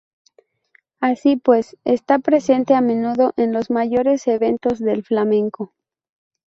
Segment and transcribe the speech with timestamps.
[0.99, 5.75] Así pues, esta presente a menudo en los mayores eventos del flamenco.